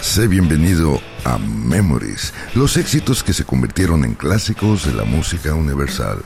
[0.00, 6.22] sé bienvenido a Memories, los éxitos que se convirtieron en clásicos de la música universal.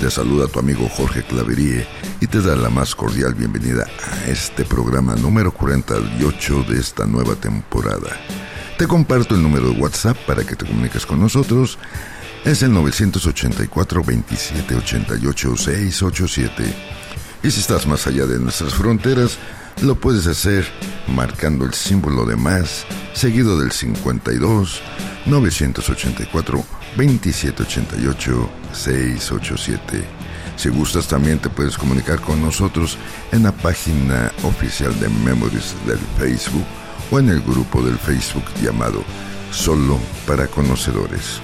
[0.00, 1.86] Te saluda tu amigo Jorge Claverie
[2.20, 7.34] y te da la más cordial bienvenida a este programa número 48 de esta nueva
[7.34, 8.16] temporada.
[8.78, 11.78] Te comparto el número de WhatsApp para que te comuniques con nosotros.
[12.44, 16.74] Es el 984 27 88 687.
[17.42, 19.38] Y si estás más allá de nuestras fronteras,
[19.82, 20.66] lo puedes hacer
[21.08, 22.84] marcando el símbolo de más,
[23.14, 24.80] seguido del 52
[25.26, 26.64] 984
[26.96, 30.04] 2788 687.
[30.56, 32.98] Si gustas también te puedes comunicar con nosotros
[33.32, 36.66] en la página oficial de Memories del Facebook
[37.10, 39.02] o en el grupo del Facebook llamado
[39.50, 41.40] Solo para Conocedores.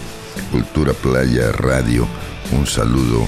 [0.51, 2.07] Cultura Playa Radio.
[2.53, 3.27] Un saludo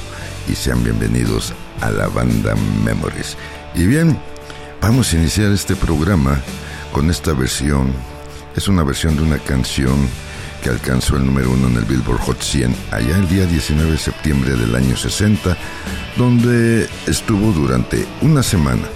[0.49, 3.37] y sean bienvenidos a la banda Memories.
[3.75, 4.19] Y bien,
[4.81, 6.41] vamos a iniciar este programa
[6.93, 7.93] con esta versión.
[8.57, 10.09] Es una versión de una canción
[10.63, 13.99] que alcanzó el número uno en el Billboard Hot 100 allá el día 19 de
[13.99, 15.57] septiembre del año 60,
[16.17, 18.89] donde estuvo durante una semana.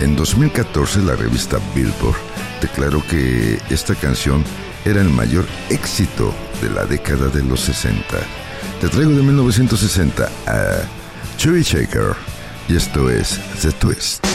[0.00, 2.16] En 2014 la revista Billboard
[2.60, 4.42] declaró que esta canción
[4.84, 8.02] era el mayor éxito de la década de los 60.
[8.80, 10.88] Te traigo de 1960 a
[11.36, 12.31] Chewy Shaker
[12.72, 14.31] y esto es The Twist.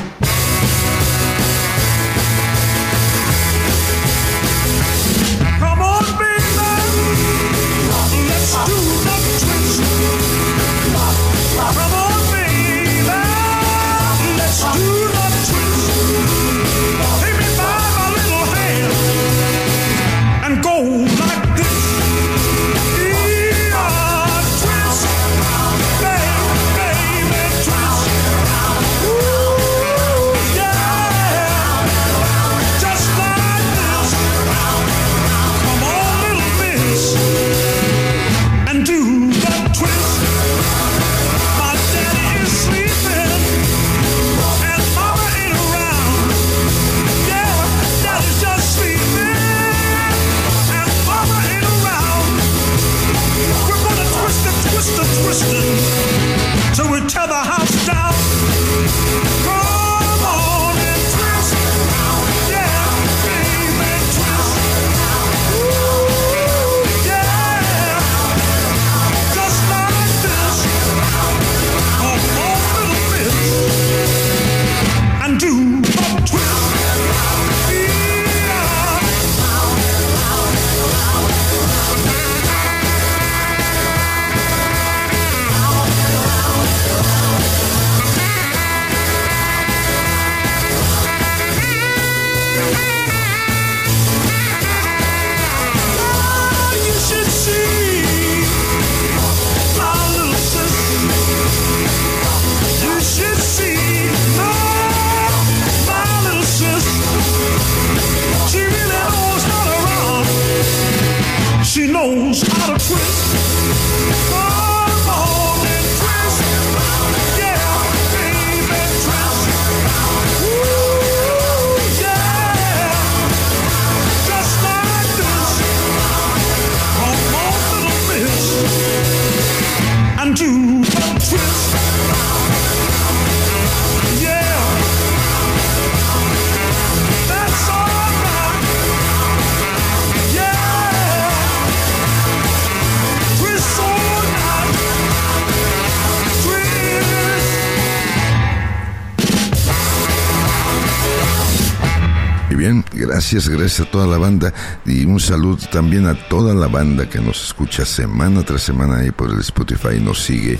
[153.29, 154.53] Gracias, gracias a toda la banda
[154.85, 159.11] y un saludo también a toda la banda que nos escucha semana tras semana ahí
[159.11, 160.57] por el Spotify, nos sigue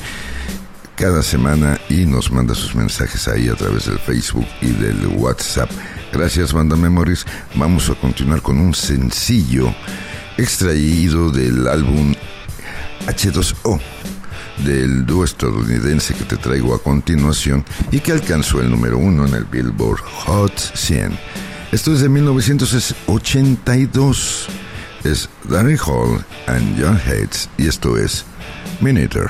[0.98, 5.70] cada semana y nos manda sus mensajes ahí a través del Facebook y del WhatsApp.
[6.12, 7.26] Gracias, Banda Memories.
[7.56, 9.74] Vamos a continuar con un sencillo
[10.38, 12.16] extraído del álbum
[13.06, 13.80] H2O
[14.66, 19.36] del dúo estadounidense que te traigo a continuación y que alcanzó el número uno en
[19.36, 21.47] el Billboard Hot 100.
[21.78, 24.48] Esto es de 1982.
[25.04, 28.26] Es Danny Hall and John Hates y esto es
[28.82, 29.30] Miniter.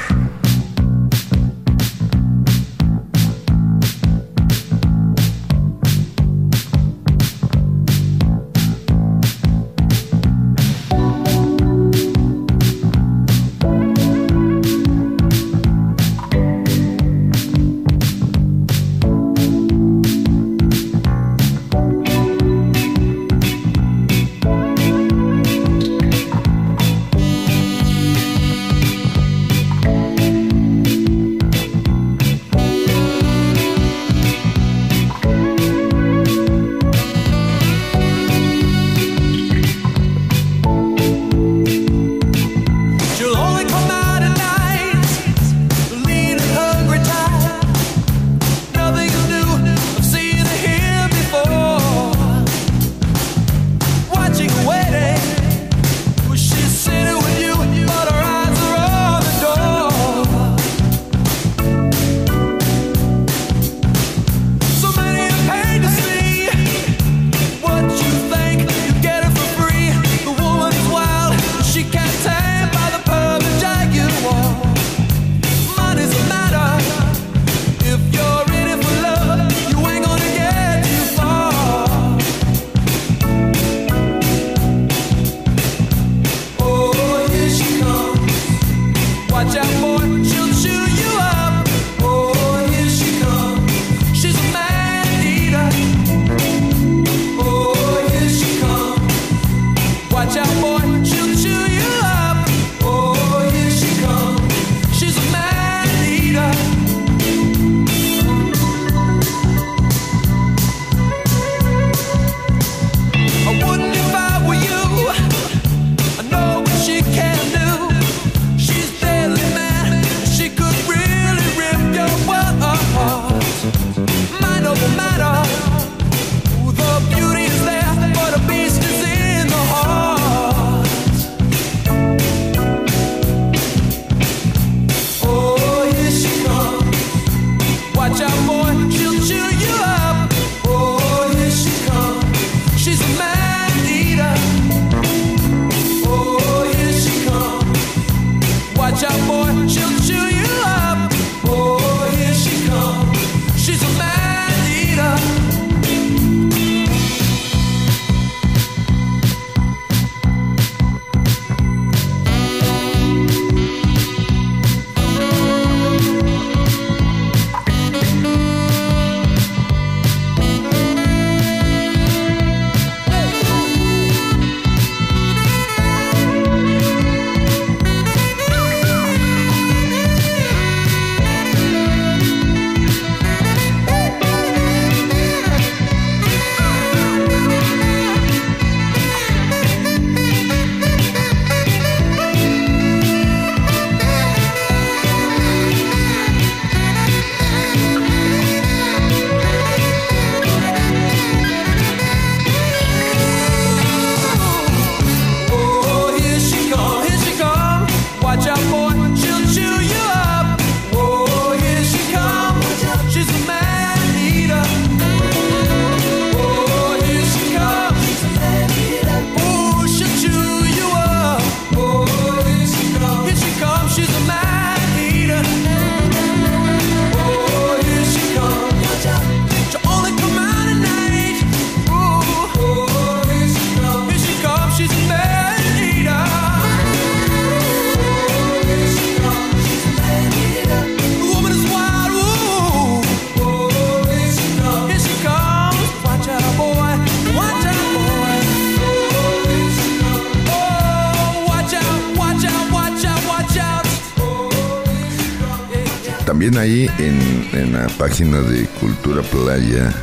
[256.58, 259.94] Ahí en, la página de Cultura Playa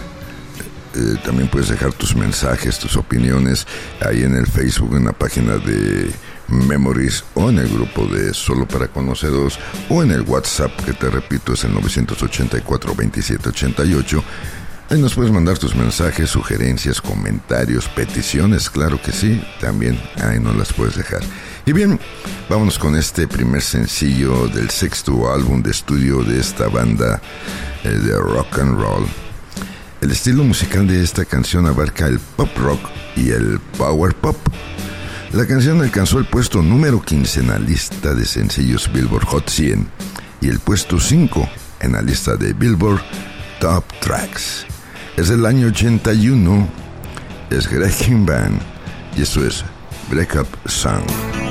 [0.94, 3.66] eh, también puedes dejar tus mensajes, tus opiniones
[4.00, 6.10] ahí en el Facebook, en la página de
[6.48, 9.58] Memories o en el grupo de Solo para Conocidos
[9.88, 14.24] o en el WhatsApp que te repito es el 984 2788.
[14.90, 20.56] Ahí nos puedes mandar tus mensajes, sugerencias, comentarios, peticiones, claro que sí, también ahí nos
[20.56, 21.22] las puedes dejar.
[21.66, 21.98] Y bien,
[22.50, 27.22] vámonos con este primer sencillo del sexto álbum de estudio de esta banda
[27.84, 29.06] eh, de rock and roll.
[30.02, 32.80] El estilo musical de esta canción abarca el pop rock
[33.16, 34.36] y el power pop.
[35.32, 39.88] La canción alcanzó el puesto número 15 en la lista de sencillos Billboard Hot 100
[40.42, 41.48] y el puesto 5
[41.80, 43.00] en la lista de Billboard
[43.58, 44.66] Top Tracks.
[45.16, 46.68] Es del año 81,
[47.48, 47.94] es Greg
[48.26, 48.60] Band
[49.16, 49.64] y esto es
[50.10, 51.43] Breakup Song.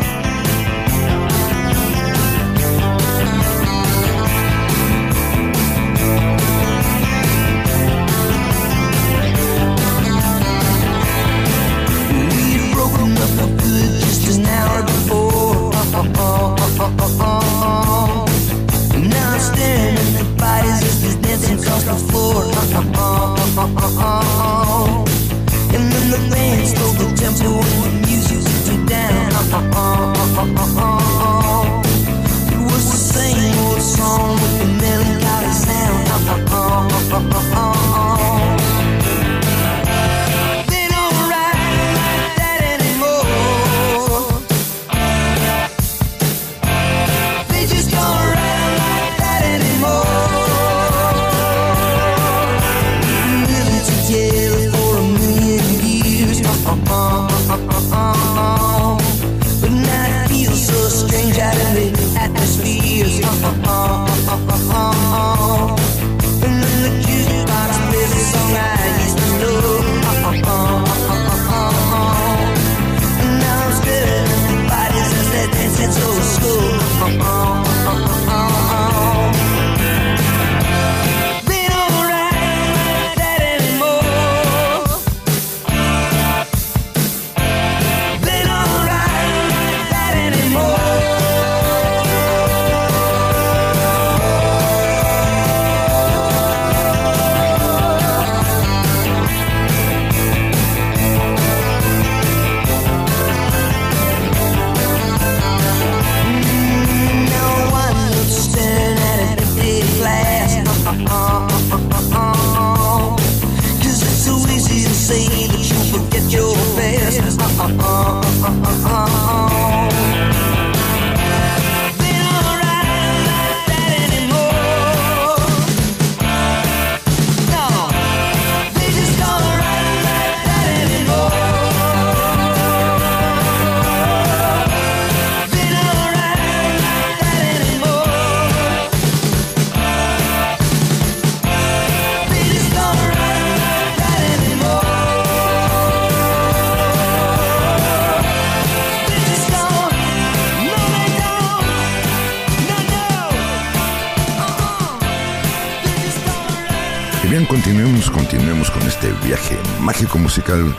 [160.20, 160.76] Musical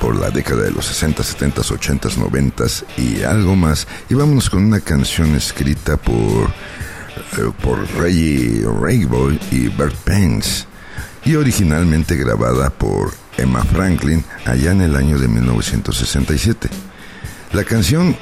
[0.00, 2.64] por la década de los 60, 70, 80, 90
[2.96, 3.86] y algo más.
[4.10, 10.66] Y vámonos con una canción escrita por, eh, por Ray Rayboy y Bert Pence
[11.24, 16.68] y originalmente grabada por Emma Franklin allá en el año de 1967.
[17.52, 18.16] La canción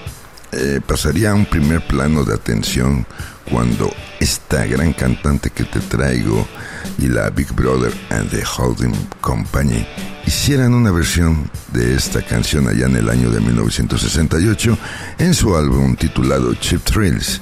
[0.52, 3.06] eh, pasaría a un primer plano de atención
[3.50, 6.46] cuando esta gran cantante que te traigo
[6.98, 9.86] y la Big Brother and the Holding Company
[10.26, 14.78] hicieran una versión de esta canción allá en el año de 1968
[15.18, 17.40] en su álbum titulado Chip Thrills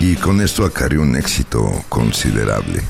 [0.00, 2.82] y con esto acarrió un éxito considerable.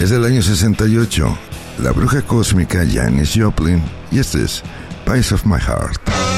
[0.00, 1.38] Es del año 68,
[1.78, 4.62] la bruja cósmica Janis Joplin y este es
[5.06, 6.35] Piece of My Heart.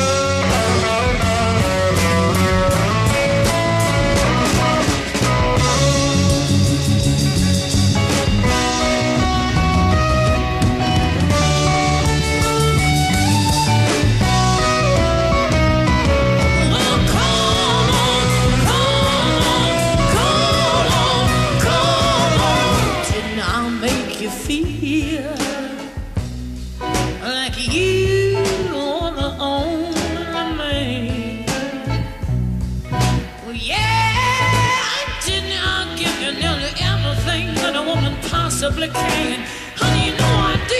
[38.86, 39.40] complicated.
[39.74, 40.77] Honey, you know I do.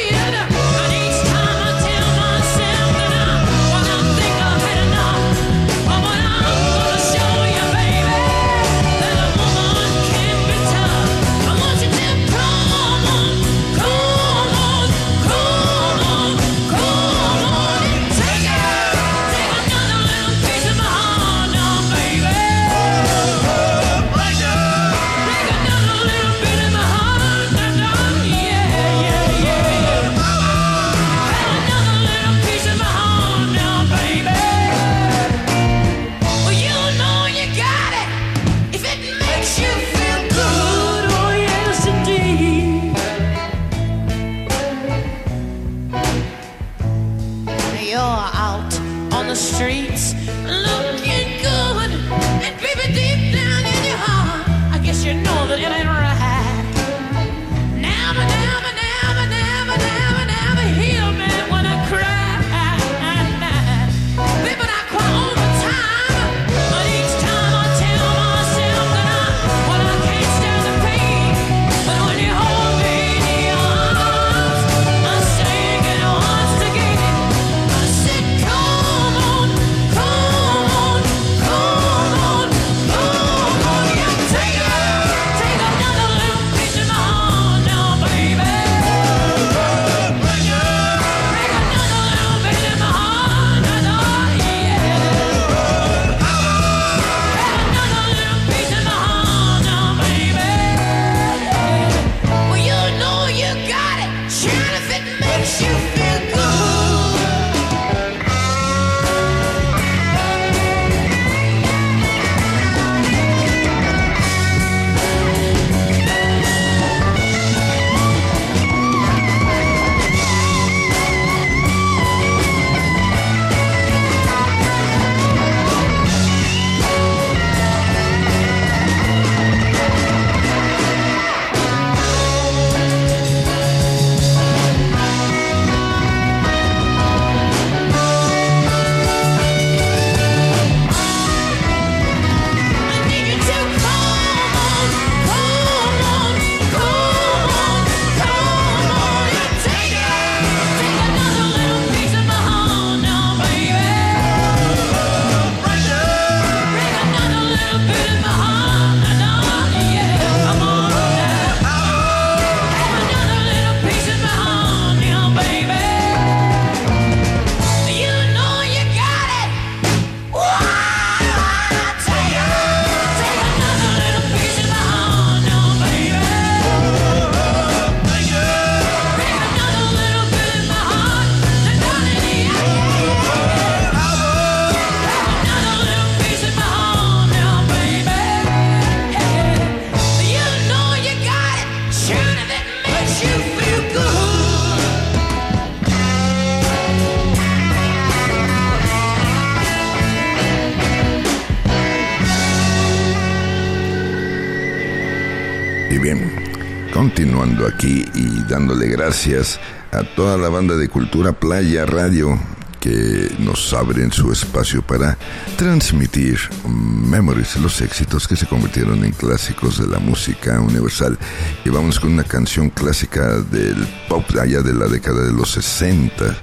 [207.87, 209.61] Y dándole gracias
[209.93, 212.39] a toda la banda de Cultura Playa Radio
[212.81, 215.17] que nos abren su espacio para
[215.57, 221.19] transmitir memories, los éxitos que se convirtieron en clásicos de la música universal.
[221.65, 226.37] Y vamos con una canción clásica del pop allá de la década de los 60.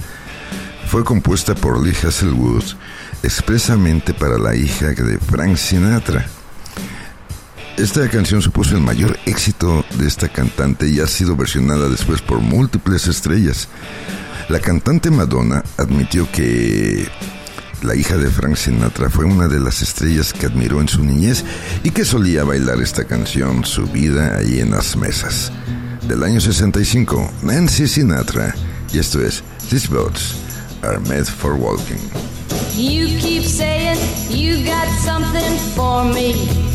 [0.87, 2.63] Fue compuesta por Lee Hasselwood
[3.23, 6.27] expresamente para la hija de Frank Sinatra.
[7.77, 12.39] Esta canción supuso el mayor éxito de esta cantante y ha sido versionada después por
[12.39, 13.67] múltiples estrellas.
[14.47, 17.05] La cantante Madonna admitió que
[17.81, 21.43] la hija de Frank Sinatra fue una de las estrellas que admiró en su niñez
[21.83, 25.51] y que solía bailar esta canción subida ahí en las mesas.
[26.07, 28.55] Del año 65, Nancy Sinatra,
[28.93, 30.35] y esto es These Boats
[30.81, 31.99] Are Made for Walking.
[32.77, 36.74] You keep saying you got something for me.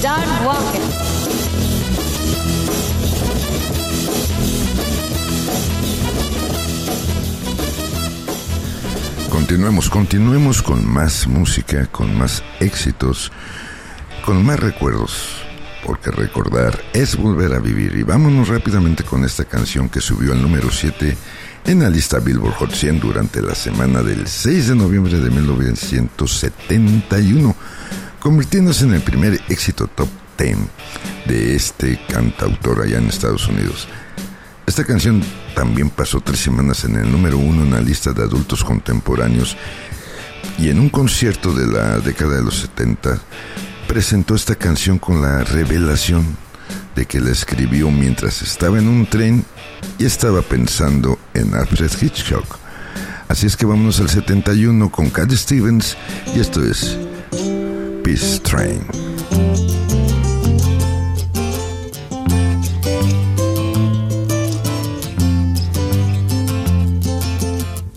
[0.00, 0.80] Walking.
[9.28, 13.32] Continuemos, continuemos con más música, con más éxitos,
[14.24, 15.42] con más recuerdos,
[15.84, 17.96] porque recordar es volver a vivir.
[17.96, 21.16] Y vámonos rápidamente con esta canción que subió al número 7
[21.64, 27.56] en la lista Billboard Hot 100 durante la semana del 6 de noviembre de 1971,
[28.28, 30.58] convirtiéndose en el primer éxito top 10
[31.28, 33.88] de este cantautor allá en Estados Unidos.
[34.66, 35.22] Esta canción
[35.54, 39.56] también pasó tres semanas en el número uno en la lista de adultos contemporáneos
[40.58, 43.18] y en un concierto de la década de los 70
[43.88, 46.36] presentó esta canción con la revelación
[46.96, 49.42] de que la escribió mientras estaba en un tren
[49.98, 52.58] y estaba pensando en Alfred Hitchcock.
[53.28, 55.96] Así es que vámonos al 71 con Cat Stevens
[56.36, 56.98] y esto es
[58.08, 58.80] Peace Train.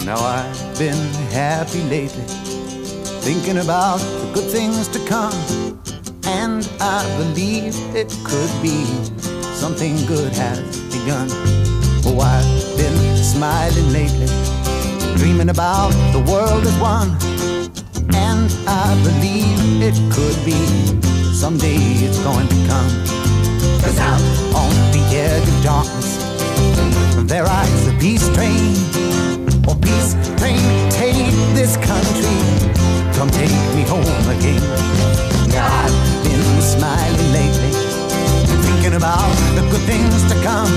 [0.04, 0.98] Now I've been
[1.32, 2.26] happy lately,
[3.22, 5.32] thinking about the good things to come,
[6.26, 8.84] and I believe it could be
[9.56, 10.60] something good has
[10.92, 11.30] begun.
[12.04, 14.28] Oh, I've been smiling lately,
[15.16, 17.51] dreaming about the world as one.
[18.72, 20.56] I believe it could be,
[21.36, 21.76] someday
[22.08, 22.88] it's going to come.
[23.84, 24.24] Cause out
[24.56, 26.16] on the edge of darkness,
[27.28, 28.72] there rides the peace train.
[29.68, 32.38] Oh, peace train, take this country,
[33.12, 34.64] come take me home again.
[35.52, 37.76] I've been smiling lately,
[38.64, 40.72] thinking about the good things to come.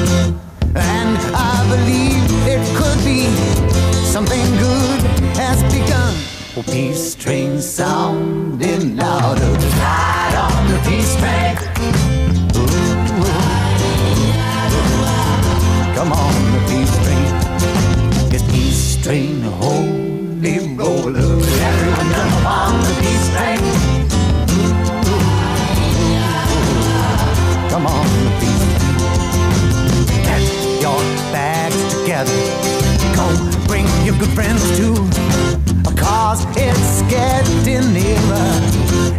[0.74, 3.30] And I believe it could be
[4.10, 4.42] something
[6.56, 9.52] Oh, peace train sounding louder.
[9.82, 11.56] Ride on the peace train.
[12.56, 12.66] Ooh,
[15.96, 18.32] Come on, the peace train.
[18.34, 21.38] It's peace train, holy roller.
[21.68, 23.43] Everyone jump on the peace train.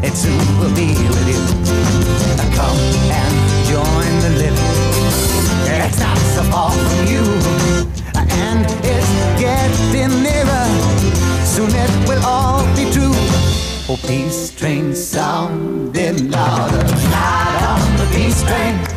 [0.06, 1.42] It soon will be with you.
[2.54, 2.78] Come
[3.10, 4.76] and join the living.
[5.66, 7.24] It's not so far from you.
[8.14, 10.66] And it's getting nearer.
[11.44, 13.16] Soon it will all be true.
[13.90, 16.86] Oh, peace train sounding louder.
[17.10, 18.95] Ride on the peace train.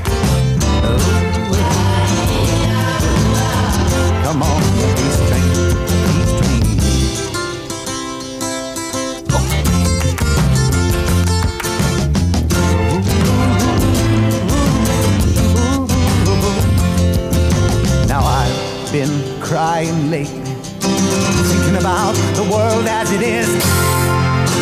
[22.08, 23.48] About the world as it is.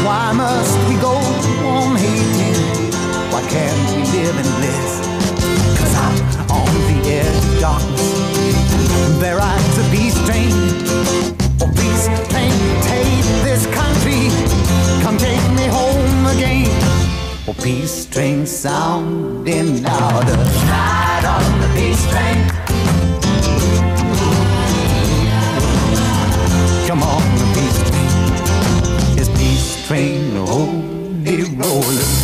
[0.04, 1.14] Why must we go
[1.70, 2.59] on hating?
[3.30, 4.92] Why can't we live in bliss?
[5.78, 10.54] Cause out on the edge of darkness, there rides a beast train.
[11.62, 14.22] Oh, beast train, take this country,
[15.02, 16.66] come take me home again.
[17.48, 20.37] Oh, peace train sounding louder.
[20.72, 22.45] Ride on the peace train.
[29.87, 32.15] Train, holy roller.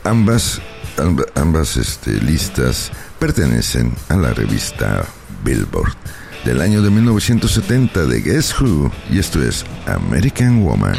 [0.05, 0.61] Ambas,
[0.99, 2.91] amb- ambas este, listas
[3.27, 5.03] pertenecen a la revista
[5.43, 5.95] Billboard
[6.45, 10.95] del año de 1970 de Guess Who y esto es American Woman.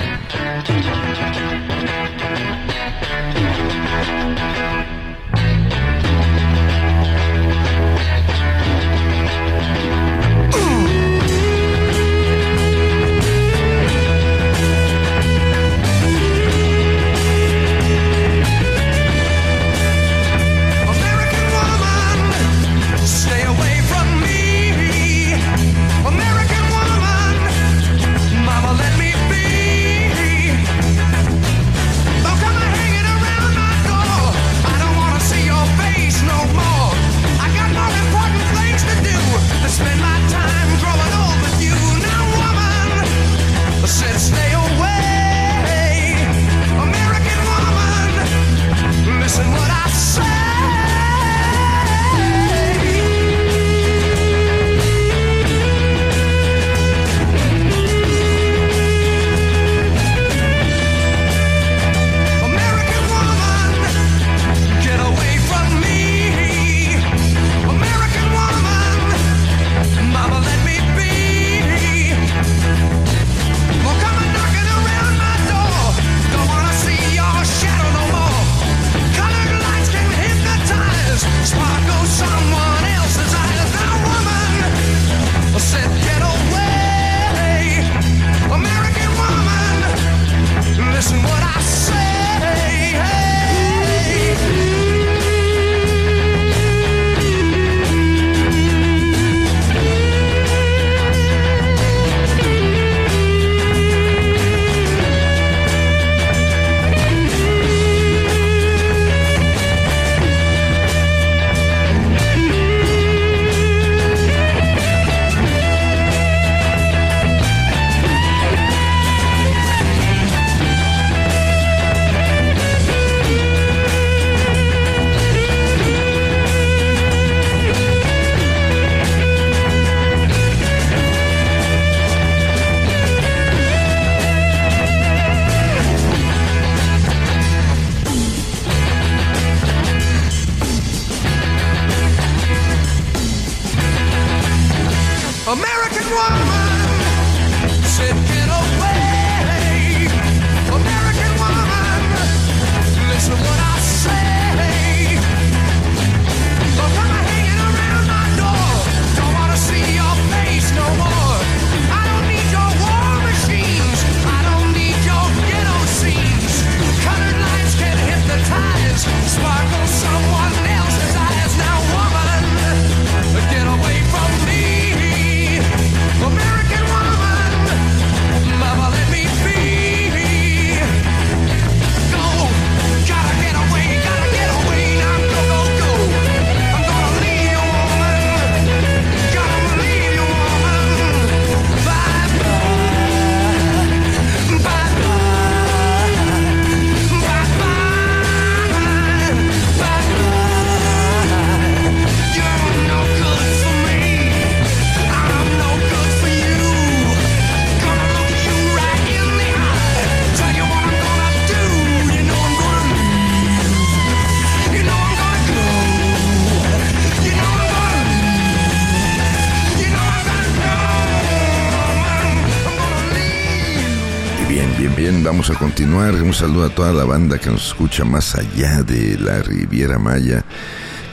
[225.58, 226.14] Continuar.
[226.16, 230.44] Un saludo a toda la banda que nos escucha más allá de la Riviera Maya,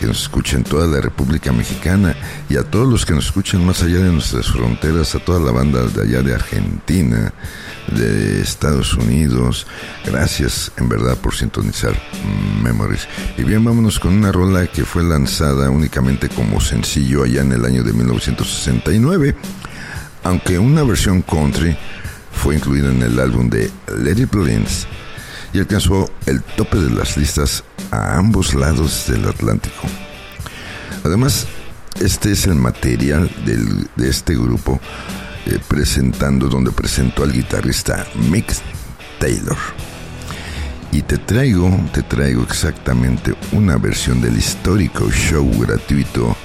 [0.00, 2.14] que nos escucha en toda la República Mexicana
[2.48, 5.52] y a todos los que nos escuchan más allá de nuestras fronteras, a toda la
[5.52, 7.32] banda de allá de Argentina,
[7.88, 9.66] de Estados Unidos.
[10.04, 11.94] Gracias en verdad por sintonizar
[12.62, 13.08] Memories.
[13.36, 17.64] Y bien, vámonos con una rola que fue lanzada únicamente como sencillo allá en el
[17.64, 19.36] año de 1969,
[20.24, 21.76] aunque una versión country
[22.42, 24.86] fue incluida en el álbum de Lady Blins
[25.52, 29.82] y alcanzó el tope de las listas a ambos lados del Atlántico.
[31.04, 31.46] Además,
[32.00, 34.80] este es el material del- de este grupo
[35.46, 38.52] eh, presentando, donde presentó al guitarrista Mick
[39.18, 39.56] Taylor.
[40.92, 46.36] Y te traigo, te traigo exactamente una versión del histórico show gratuito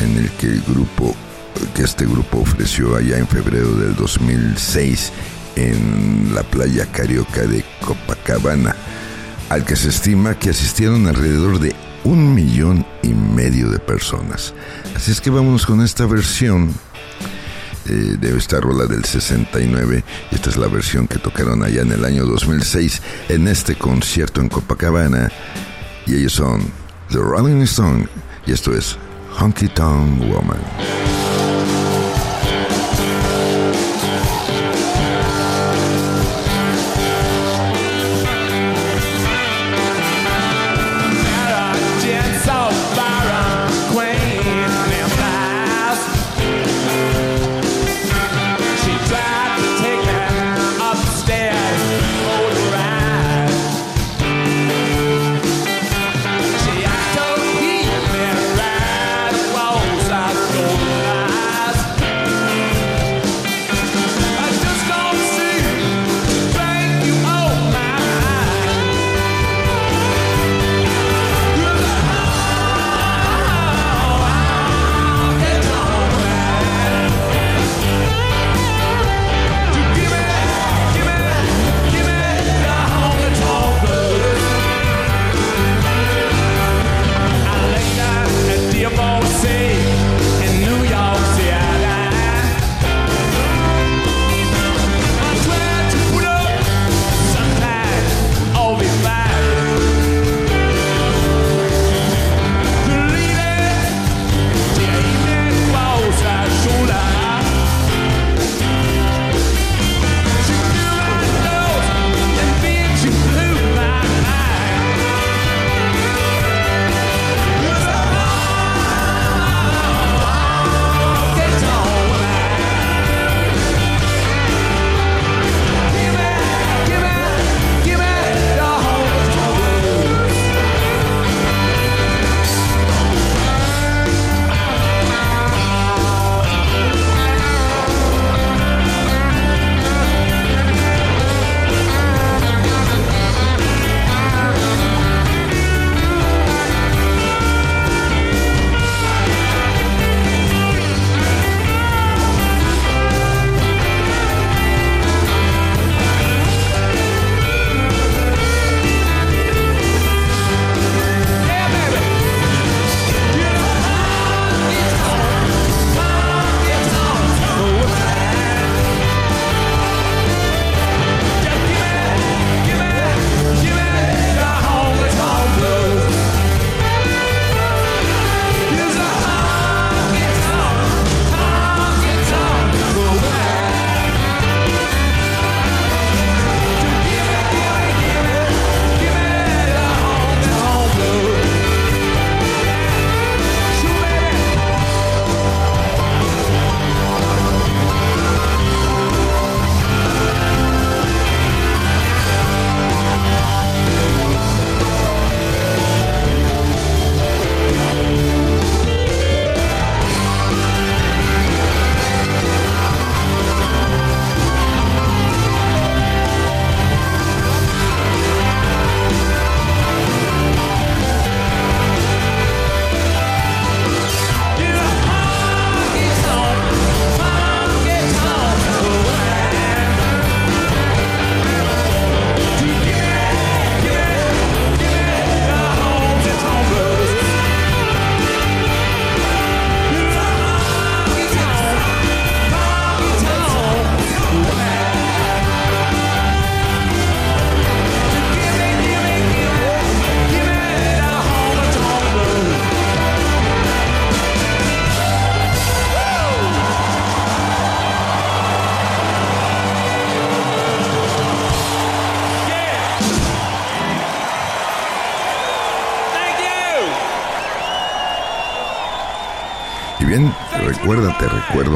[0.00, 1.14] en el que el grupo,
[1.74, 5.12] que este grupo ofreció allá en febrero del 2006
[5.56, 8.74] en la playa carioca de Copacabana,
[9.48, 14.54] al que se estima que asistieron alrededor de un millón y medio de personas.
[14.96, 16.74] Así es que vámonos con esta versión
[17.88, 20.04] eh, de esta rola del 69.
[20.30, 24.40] Y esta es la versión que tocaron allá en el año 2006 en este concierto
[24.40, 25.30] en Copacabana.
[26.06, 26.62] Y ellos son
[27.10, 28.08] The Rolling Stone.
[28.46, 28.96] Y esto es
[29.38, 31.11] Honky Tonk Woman.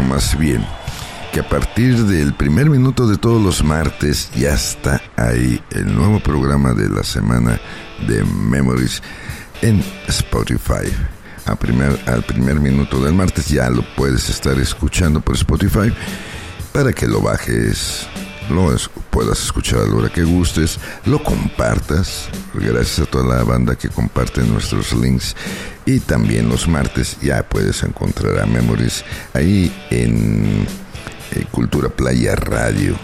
[0.06, 0.64] Más bien
[1.32, 6.20] que a partir del primer minuto de todos los martes ya está ahí el nuevo
[6.20, 7.60] programa de la semana
[8.06, 9.02] de Memories
[9.62, 10.90] en Spotify.
[11.44, 15.92] A primer, al primer minuto del martes ya lo puedes estar escuchando por Spotify
[16.72, 18.06] para que lo bajes,
[18.48, 18.74] lo
[19.16, 23.88] puedas escuchar a la hora que gustes, lo compartas, gracias a toda la banda que
[23.88, 25.34] comparte nuestros links.
[25.86, 30.66] Y también los martes ya puedes encontrar a Memories ahí en
[31.30, 32.94] eh, Cultura Playa Radio.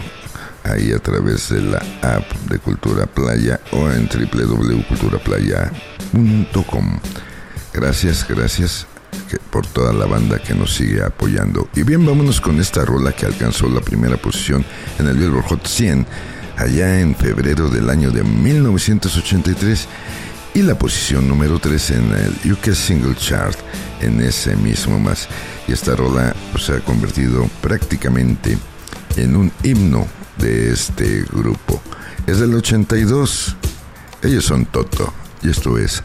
[0.63, 6.99] Ahí a través de la app de Cultura Playa o en www.culturaplaya.com.
[7.73, 8.85] Gracias, gracias
[9.51, 11.67] por toda la banda que nos sigue apoyando.
[11.75, 14.65] Y bien, vámonos con esta rola que alcanzó la primera posición
[14.99, 16.05] en el Billboard Hot 100
[16.57, 19.87] allá en febrero del año de 1983
[20.55, 23.57] y la posición número 3 en el UK Single Chart
[24.01, 25.27] en ese mismo más.
[25.67, 28.57] Y esta rola pues, se ha convertido prácticamente
[29.15, 30.07] en un himno
[30.37, 31.81] de este grupo.
[32.27, 33.55] Es del 82.
[34.21, 36.01] Ellos son Toto y esto es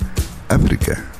[0.48, 1.17] África.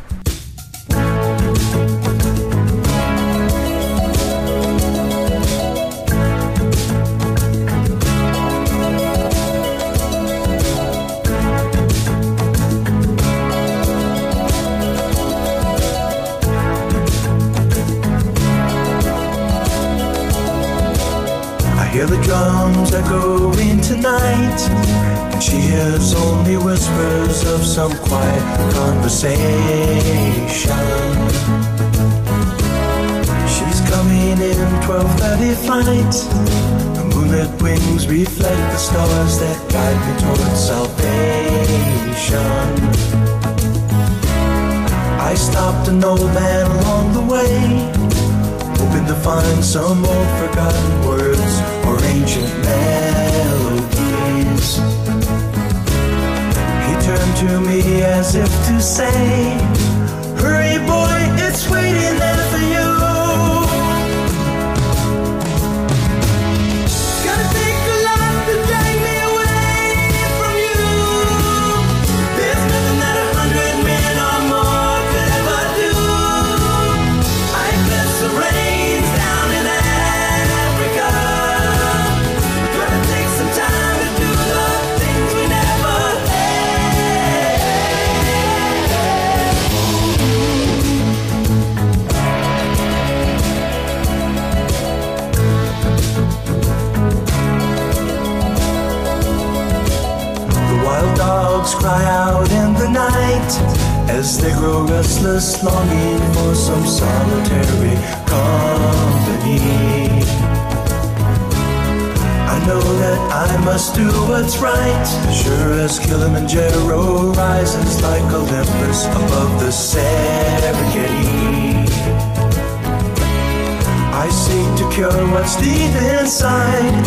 [125.49, 127.07] What's deep inside,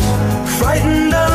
[0.57, 1.30] frightened of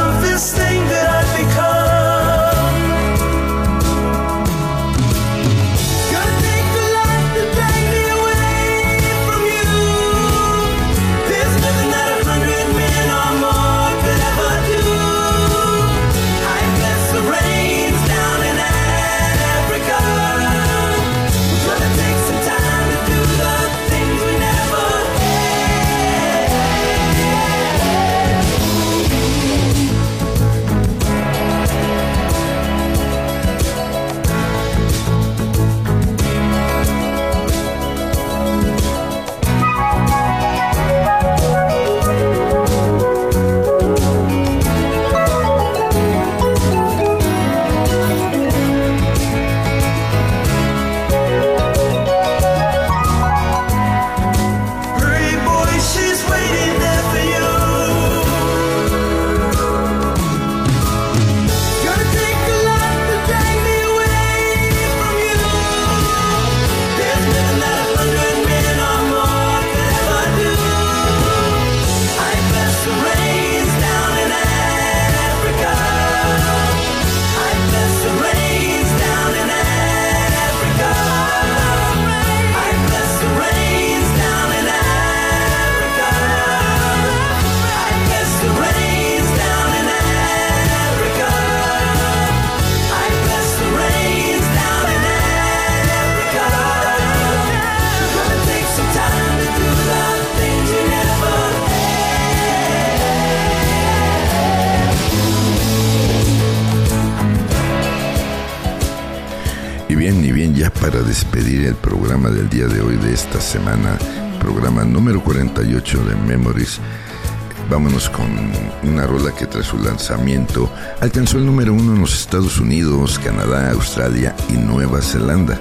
[118.83, 123.71] una rola que tras su lanzamiento alcanzó el número uno en los Estados Unidos, Canadá,
[123.73, 125.59] Australia y Nueva Zelanda.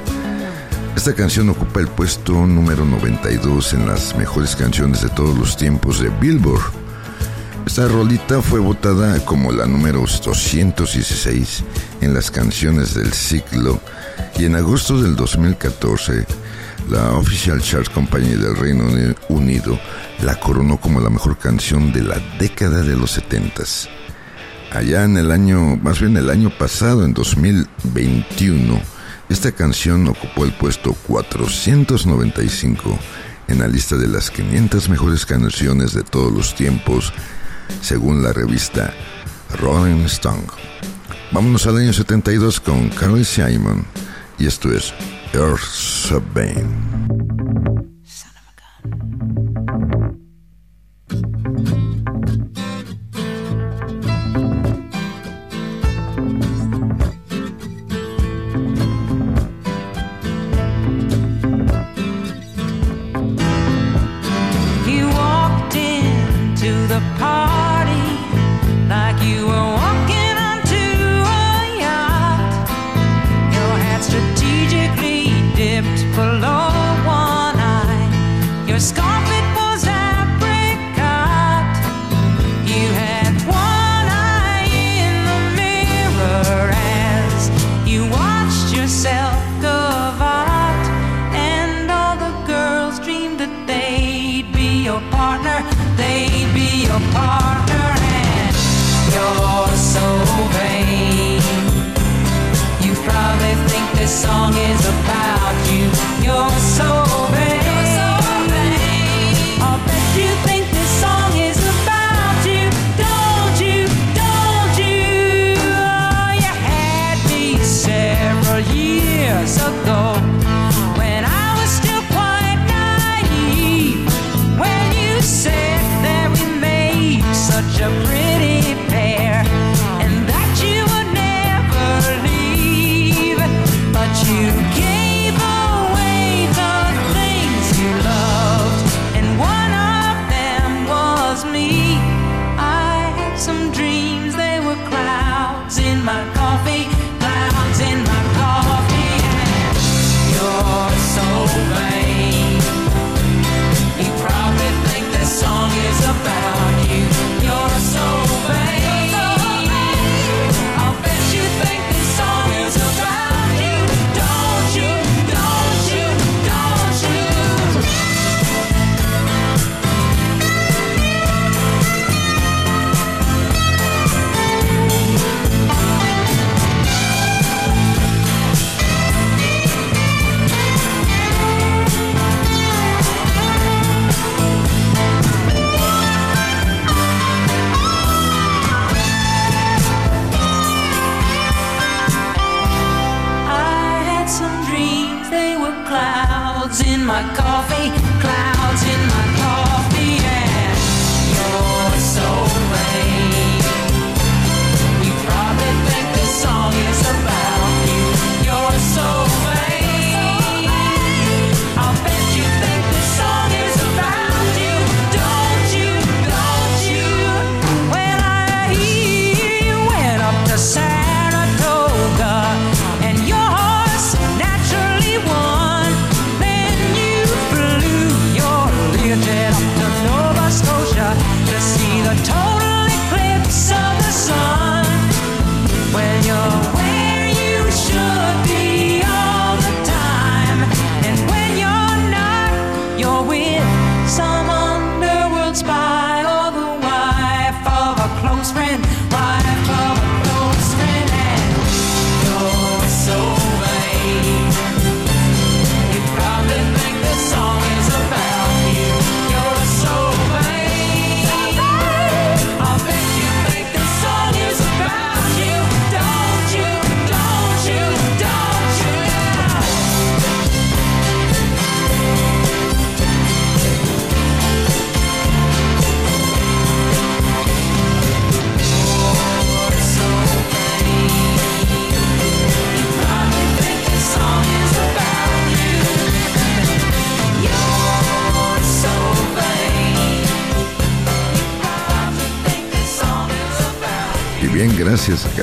[0.95, 5.99] Esta canción ocupa el puesto número 92 en las mejores canciones de todos los tiempos
[5.99, 6.63] de Billboard.
[7.65, 11.63] Esta rolita fue votada como la número 216
[12.01, 13.79] en las canciones del ciclo
[14.37, 16.25] y en agosto del 2014
[16.89, 18.85] la Official Chart Company del Reino
[19.29, 19.79] Unido
[20.23, 23.89] la coronó como la mejor canción de la década de los 70s.
[24.71, 28.79] Allá en el año, más bien el año pasado, en 2021,
[29.29, 32.99] esta canción ocupó el puesto 495
[33.47, 37.13] en la lista de las 500 mejores canciones de todos los tiempos,
[37.81, 38.93] según la revista
[39.59, 40.43] Rolling Stone.
[41.31, 43.85] Vámonos al año 72 con Carly Simon,
[44.37, 44.93] y esto es
[45.35, 46.71] Earth Sabine.
[48.03, 49.14] Son of a gun.
[104.15, 105.91] Song is about you.
[106.25, 107.04] You're so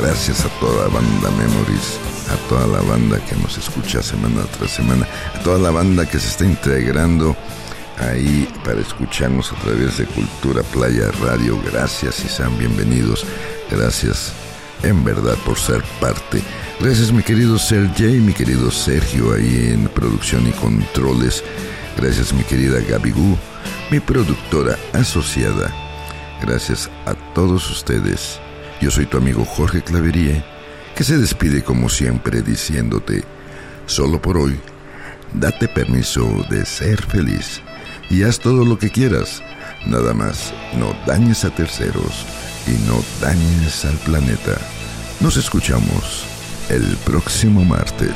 [0.02, 1.98] gracias, a toda la banda Memories,
[2.28, 6.18] a toda la banda que nos escucha semana tras semana, a toda la banda que
[6.18, 7.36] se está integrando
[7.98, 11.60] ahí para escucharnos a través de Cultura Playa Radio.
[11.70, 13.24] Gracias y sean bienvenidos.
[13.70, 14.32] Gracias
[14.82, 16.42] en verdad por ser parte.
[16.80, 21.44] Gracias mi querido Sergey, mi querido Sergio ahí en producción y controles.
[21.96, 23.36] Gracias mi querida Gaby Gu,
[23.92, 25.72] mi productora asociada.
[26.40, 28.41] Gracias a todos ustedes.
[28.82, 30.42] Yo soy tu amigo Jorge Claverie,
[30.96, 33.22] que se despide como siempre diciéndote,
[33.86, 34.58] solo por hoy,
[35.34, 37.60] date permiso de ser feliz
[38.10, 39.40] y haz todo lo que quieras.
[39.86, 42.26] Nada más, no dañes a terceros
[42.66, 44.58] y no dañes al planeta.
[45.20, 46.24] Nos escuchamos
[46.68, 48.10] el próximo martes.